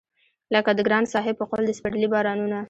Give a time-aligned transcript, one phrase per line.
[0.53, 2.57] لکه د ګران صاحب په قول د سپرلي بارانونه